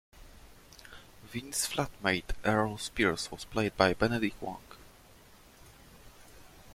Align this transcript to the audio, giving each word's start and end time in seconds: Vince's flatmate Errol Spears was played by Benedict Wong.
Vince's 1.25 1.71
flatmate 1.71 2.31
Errol 2.43 2.79
Spears 2.79 3.29
was 3.29 3.45
played 3.45 3.77
by 3.77 3.93
Benedict 3.93 4.41
Wong. 4.41 4.59